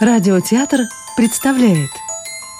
[0.00, 0.82] Радиотеатр
[1.16, 1.90] представляет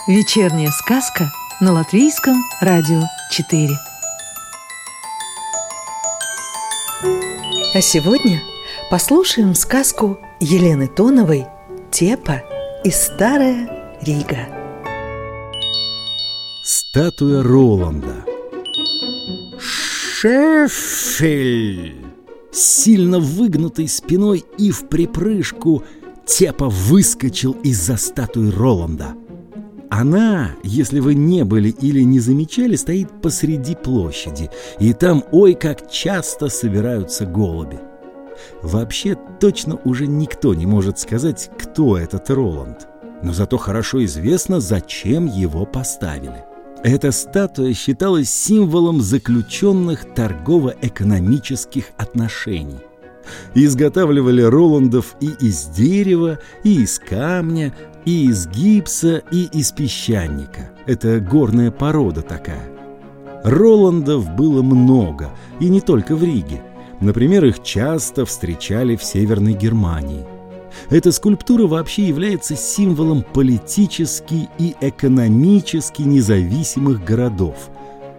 [0.08, 1.30] Вечерняя сказка
[1.60, 3.78] на Латвийском радио 4
[7.74, 8.42] А сегодня
[8.90, 11.46] послушаем сказку Елены Тоновой
[11.92, 12.42] «Тепа
[12.82, 14.48] и старая Рига»
[16.64, 18.24] Статуя Роланда.
[20.18, 20.48] Шефель!
[22.50, 25.84] Сильно выгнутой спиной и в припрыжку
[26.28, 29.14] Тепа выскочил из-за статуи Роланда.
[29.88, 35.90] Она, если вы не были или не замечали, стоит посреди площади, и там ой как
[35.90, 37.80] часто собираются голуби.
[38.60, 42.86] Вообще точно уже никто не может сказать, кто этот Роланд,
[43.22, 46.44] но зато хорошо известно, зачем его поставили.
[46.84, 52.87] Эта статуя считалась символом заключенных торгово-экономических отношений.
[53.54, 60.70] Изготавливали Роландов и из дерева, и из камня, и из гипса, и из песчаника.
[60.86, 62.68] Это горная порода такая.
[63.44, 65.30] Роландов было много,
[65.60, 66.62] и не только в Риге.
[67.00, 70.26] Например, их часто встречали в Северной Германии.
[70.90, 77.70] Эта скульптура вообще является символом политически и экономически независимых городов–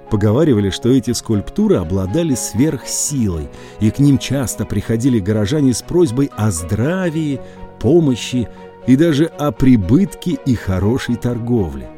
[0.10, 3.48] Поговаривали, что эти скульптуры обладали сверхсилой,
[3.80, 7.40] и к ним часто приходили горожане с просьбой о здравии,
[7.80, 8.48] помощи
[8.88, 11.90] и даже о прибытке и хорошей торговле.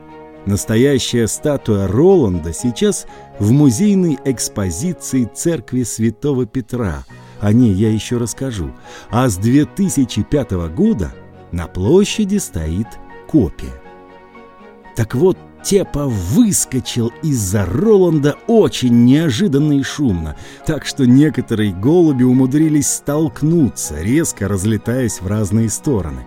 [0.45, 3.05] Настоящая статуя Роланда сейчас
[3.39, 7.05] в музейной экспозиции церкви Святого Петра.
[7.39, 8.71] О ней я еще расскажу.
[9.09, 11.13] А с 2005 года
[11.51, 12.87] на площади стоит
[13.29, 13.73] копия.
[14.95, 22.87] Так вот, Тепа выскочил из-за Роланда очень неожиданно и шумно, так что некоторые голуби умудрились
[22.87, 26.25] столкнуться, резко разлетаясь в разные стороны.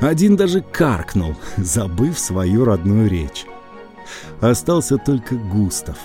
[0.00, 3.46] Один даже каркнул, забыв свою родную речь.
[4.40, 5.98] Остался только Густав,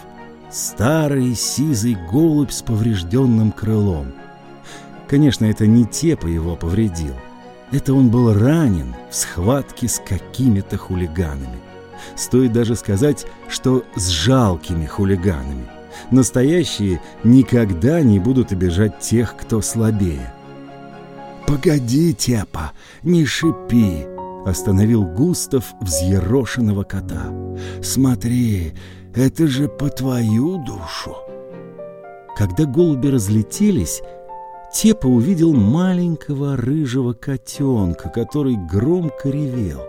[0.52, 4.14] старый сизый голубь с поврежденным крылом.
[5.08, 7.16] Конечно, это не Тепа его повредил.
[7.72, 11.69] Это он был ранен в схватке с какими-то хулиганами.
[12.16, 15.66] Стоит даже сказать, что с жалкими хулиганами.
[16.12, 20.34] Настоящие никогда не будут обижать тех, кто слабее.
[21.48, 22.72] «Погоди, Тепа,
[23.04, 24.06] не шипи!»—
[24.46, 27.34] остановил Густав взъерошенного кота.
[27.82, 28.74] «Смотри,
[29.16, 31.16] это же по твою душу!»
[32.38, 34.02] Когда голуби разлетелись,
[34.74, 39.82] Тепа увидел маленького рыжего котенка, который громко ревел.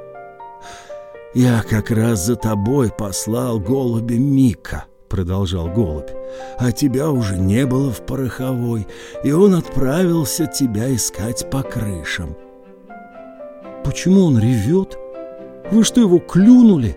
[1.33, 6.11] «Я как раз за тобой послал голубя Мика»,— продолжал голубь.
[6.59, 8.89] «А тебя уже не было в пороховой,
[9.23, 12.37] и он отправился тебя искать по крышам».
[13.85, 14.99] «Почему он ревет?
[15.71, 16.97] Вы что, его клюнули?»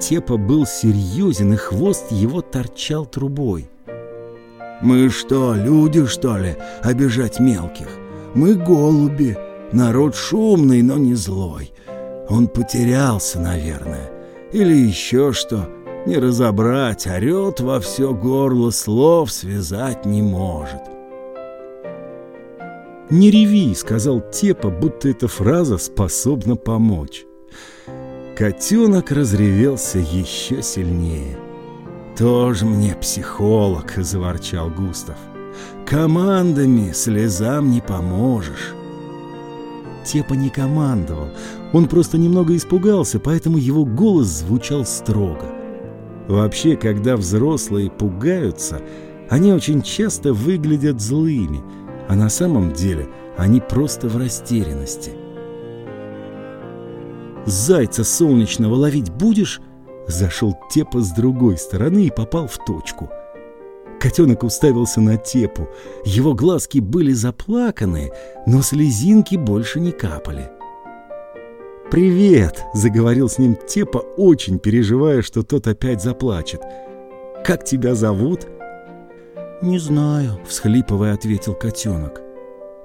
[0.00, 3.68] Тепа был серьезен, и хвост его торчал трубой.
[4.80, 7.88] «Мы что, люди, что ли, обижать мелких?
[8.32, 9.36] Мы голуби,
[9.72, 11.72] народ шумный, но не злой.
[12.28, 14.10] Он потерялся, наверное.
[14.52, 15.68] Или еще что,
[16.06, 20.82] не разобрать, орет во все горло, слов связать не может.
[23.10, 27.26] «Не реви»,— сказал Тепа, будто эта фраза способна помочь.
[28.36, 31.36] Котенок разревелся еще сильнее.
[32.16, 35.18] «Тоже мне психолог»,— заворчал Густав.
[35.86, 38.72] «Командами слезам не поможешь».
[40.04, 41.28] Тепа не командовал.
[41.72, 45.46] Он просто немного испугался, поэтому его голос звучал строго.
[46.28, 48.80] Вообще, когда взрослые пугаются,
[49.30, 51.62] они очень часто выглядят злыми,
[52.08, 55.12] а на самом деле они просто в растерянности.
[57.46, 59.60] «Зайца солнечного ловить будешь?»
[60.06, 63.08] Зашел Тепа с другой стороны и попал в точку–
[64.02, 65.68] Котенок уставился на Тепу.
[66.04, 68.10] Его глазки были заплаканы,
[68.48, 70.50] но слезинки больше не капали.
[71.92, 76.62] «Привет!»— заговорил с ним Тепа, очень переживая, что тот опять заплачет.
[77.44, 78.46] «Как тебя зовут?»
[79.60, 82.22] «Не знаю»,— всхлипывая, ответил котенок.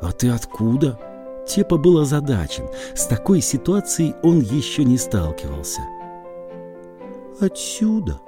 [0.01, 0.99] «А ты откуда?»
[1.47, 2.65] Тепа был озадачен.
[2.95, 5.79] С такой ситуацией он еще не сталкивался.
[7.39, 8.19] «Отсюда»,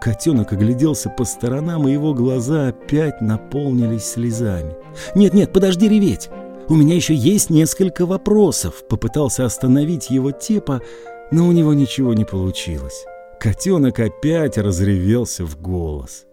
[0.00, 4.76] Котенок огляделся по сторонам, и его глаза опять наполнились слезами.
[5.16, 6.30] «Нет-нет, подожди реветь!
[6.68, 10.82] У меня еще есть несколько вопросов!» Попытался остановить его Тепа,
[11.30, 13.04] но у него ничего не получилось.
[13.40, 16.26] Котенок опять разревелся в голос.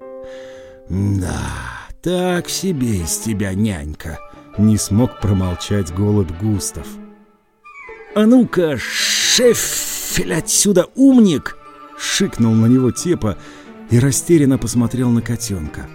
[0.90, 1.40] «Да,
[2.02, 4.20] так себе из тебя нянька!»
[4.58, 6.88] Не смог промолчать голубь Густав.
[8.16, 11.58] «А ну-ка, шефель отсюда, умник!»
[11.98, 13.38] Шикнул на него Тепа
[13.90, 15.88] и растерянно посмотрел на котенка.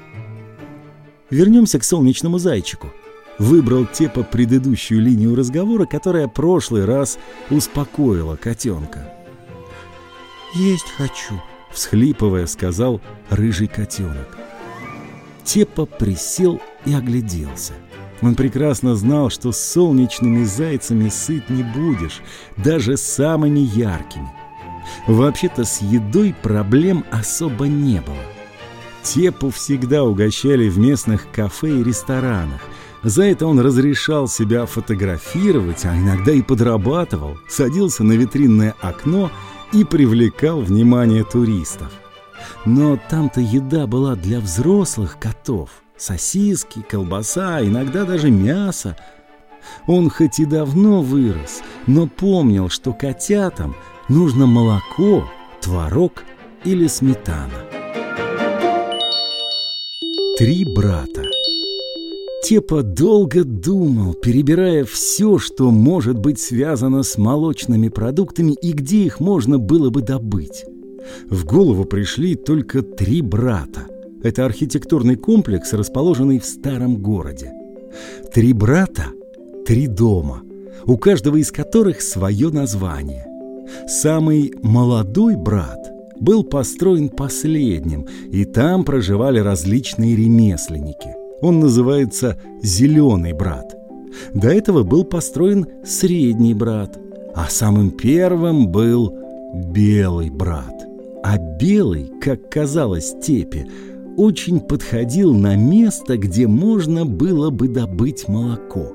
[1.31, 2.93] Вернемся к солнечному зайчику.
[3.41, 9.15] Выбрал Тепа предыдущую линию разговора, которая прошлый раз успокоила котенка.
[10.55, 11.41] «Есть хочу»,—
[11.73, 13.01] всхлипывая, сказал
[13.31, 14.37] рыжий котенок.
[15.43, 17.73] Тепа присел и огляделся.
[18.21, 22.21] Он прекрасно знал, что с солнечными зайцами сыт не будешь,
[22.59, 24.31] даже самыми яркими.
[25.07, 28.17] Вообще-то с едой проблем особо не было.
[29.03, 32.61] Тепу всегда угощали в местных кафе и ресторанах.
[33.03, 39.31] За это он разрешал себя фотографировать, а иногда и подрабатывал, садился на витринное окно
[39.73, 41.91] и привлекал внимание туристов.
[42.67, 45.71] Но там-то еда была для взрослых котов.
[45.97, 48.97] Сосиски, колбаса, иногда даже мясо.
[49.87, 53.77] Он хоть и давно вырос, но помнил, что котятам
[54.09, 55.31] нужно молоко,
[55.61, 56.25] творог
[56.65, 57.65] или сметана.
[60.39, 61.20] Три брата.
[62.51, 69.21] Тепа долго думал, перебирая все, что может быть связано с молочными продуктами и где их
[69.21, 70.65] можно было бы добыть.
[71.29, 73.87] В голову пришли только три брата.
[74.25, 77.53] Это архитектурный комплекс, расположенный в старом городе.
[78.35, 79.05] Три брата–
[79.65, 80.43] три дома,
[80.87, 83.27] у каждого из которых свое название.
[83.87, 85.89] Самый молодой брат
[86.19, 91.20] был построен последним, и там проживали различные ремесленники.
[91.43, 93.75] Он называется «Зеленый брат».
[94.35, 96.99] До этого был построен средний брат,
[97.35, 99.17] а самым первым был
[99.55, 100.75] белый брат.
[101.23, 103.67] А белый, как казалось Тепе,
[104.17, 108.93] очень подходил на место, где можно было бы добыть молоко.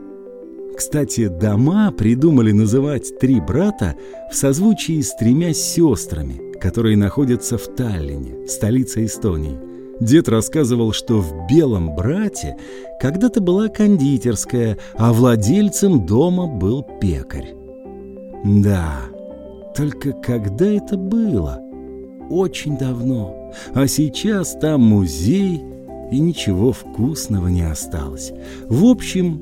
[0.75, 3.95] Кстати, дома придумали называть три брата
[4.29, 9.74] в созвучии с тремя сестрами, которые находятся в Таллине, столице Эстонии.
[9.99, 12.57] Дед рассказывал, что в Белом брате
[12.99, 17.53] когда-то была кондитерская, а владельцем дома был пекарь.
[18.43, 18.97] Да,
[19.75, 21.65] только когда это было?
[22.29, 25.63] очень давно, а сейчас там музей,
[26.11, 28.31] и ничего вкусного не осталось.
[28.67, 29.41] В общем,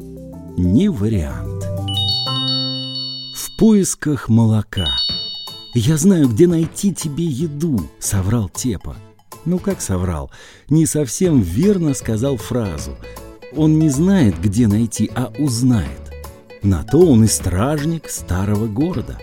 [0.57, 1.63] не вариант.
[3.35, 4.87] В поисках молока.
[5.75, 8.95] «Я знаю, где найти тебе еду»,— соврал Тепа.
[9.45, 10.31] Ну, как соврал?
[10.69, 12.95] Не совсем верно сказал фразу.
[13.55, 15.89] Он не знает, где найти, а узнает.
[16.61, 19.17] На то он и стражник старого города.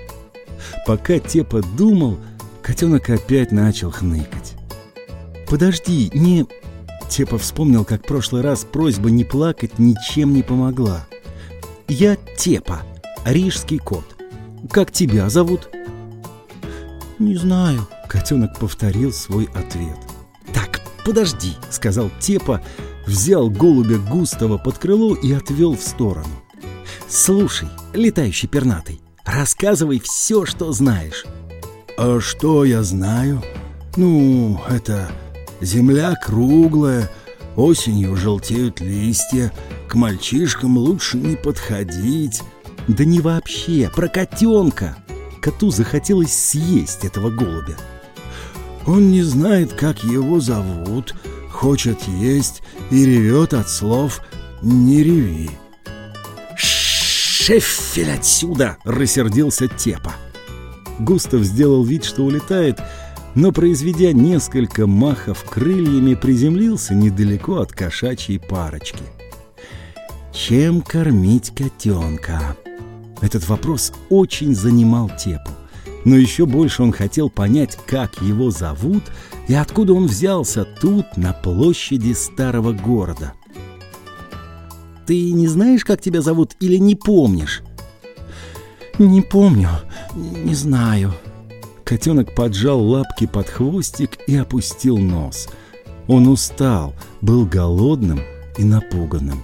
[0.86, 2.18] Пока Тепа думал,
[2.62, 4.54] Котенок опять начал хныкать.
[5.48, 6.46] «Подожди, не...»
[7.08, 11.06] Тепа вспомнил, как в прошлый раз просьба не плакать ничем не помогла.
[11.88, 12.82] «Я Тепа,
[13.24, 14.04] рижский кот.
[14.70, 15.68] Как тебя зовут?»
[17.18, 19.98] «Не знаю»,— котенок повторил свой ответ.
[21.10, 22.62] «Так, подожди»,— сказал Тепа,
[23.04, 26.28] взял голубя Густава под крыло и отвел в сторону.
[27.08, 31.24] «Слушай, летающий пернатый, рассказывай все, что знаешь».
[31.98, 33.42] А что я знаю?
[33.96, 35.10] Ну, это
[35.60, 37.10] земля круглая,
[37.56, 39.52] осенью желтеют листья,
[39.88, 42.40] к мальчишкам лучше не подходить.
[42.86, 44.96] Да не вообще, про котенка.
[45.42, 47.76] Коту захотелось съесть этого голубя.
[48.90, 51.14] Он не знает, как его зовут,
[51.48, 54.20] хочет есть и ревет от слов
[54.62, 55.50] «не реви».
[56.56, 60.14] «Шефель отсюда!»— рассердился Тепа.
[60.98, 62.80] Густав сделал вид, что улетает,
[63.36, 69.04] но, произведя несколько махов крыльями, приземлился недалеко от кошачьей парочки.
[70.32, 72.56] Чем кормить котенка?
[73.20, 75.59] Этот вопрос очень занимал Тепу.
[76.04, 79.04] Но еще больше он хотел понять, как его зовут
[79.50, 83.32] и откуда он взялся тут, на площади старого города.
[85.06, 87.62] «Ты не знаешь, как тебя зовут, или не помнишь?»
[89.00, 89.70] «Не помню,
[90.14, 91.12] не знаю».
[91.82, 95.48] Котенок поджал лапки под хвостик и опустил нос.
[96.06, 98.20] Он устал, был голодным
[98.56, 99.42] и напуганным.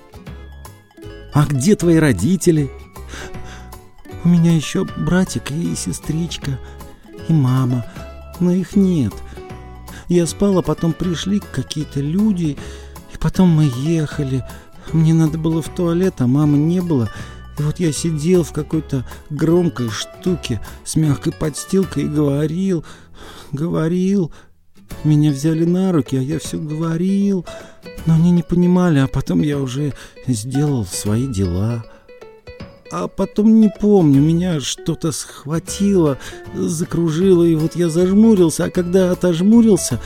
[1.32, 2.70] «А где твои родители?»
[4.26, 6.58] «У меня еще братик и сестричка,
[7.28, 7.86] и мама,
[8.40, 9.12] но их нет.
[10.08, 12.58] Я спала, потом пришли какие-то люди,
[13.14, 14.44] и потом мы ехали.
[14.92, 17.08] Мне надо было в туалет, а мамы не было».
[17.56, 22.84] И вот я сидел в какой-то громкой штуке с мягкой подстилкой и говорил,
[23.52, 24.32] говорил.
[25.04, 27.46] Меня взяли на руки, а я все говорил.
[28.06, 29.94] Но они не понимали, а потом я уже
[30.26, 31.84] сделал свои дела.
[32.90, 36.18] А потом не помню, меня что-то схватило,
[36.54, 40.00] закружило, и вот я зажмурился, а когда отожмурился,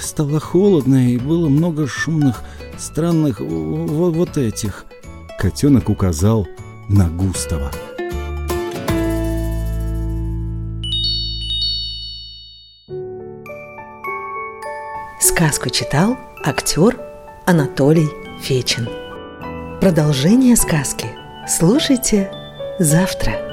[0.00, 2.42] стало холодно, и было много шумных,
[2.78, 4.84] странных вот, этих.
[5.38, 6.46] Котенок указал
[6.88, 7.70] на Густава.
[15.20, 16.98] Сказку читал актер
[17.46, 18.08] Анатолий
[18.40, 18.88] Фечин.
[19.80, 22.30] Продолжение сказки слушайте
[22.78, 23.51] завтра.